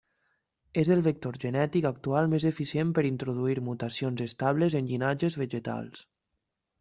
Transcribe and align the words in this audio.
És 0.83 0.87
el 0.95 1.01
vector 1.07 1.35
genètic 1.41 1.87
actual 1.89 2.31
més 2.31 2.47
eficient 2.49 2.93
per 2.99 3.03
introduir 3.09 3.57
mutacions 3.67 4.23
estables 4.27 4.77
en 4.81 4.89
llinatges 4.93 5.37
vegetals. 5.43 6.03